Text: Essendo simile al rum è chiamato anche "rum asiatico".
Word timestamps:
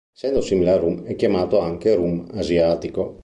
Essendo 0.15 0.41
simile 0.41 0.71
al 0.71 0.79
rum 0.79 1.03
è 1.03 1.15
chiamato 1.15 1.59
anche 1.59 1.93
"rum 1.93 2.27
asiatico". 2.33 3.19